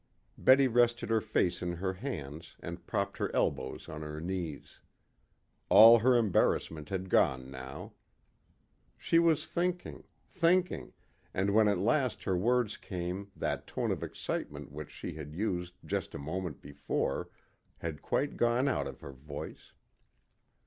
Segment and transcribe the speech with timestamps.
[0.35, 4.79] Betty rested her face in her hands and propped her elbows on her knees.
[5.69, 7.93] All her embarrassment had gone now.
[8.97, 10.93] She was thinking, thinking,
[11.35, 15.75] and when at last her words came that tone of excitement which she had used
[15.85, 17.29] just a moment before
[17.77, 19.73] had quite gone out of her voice.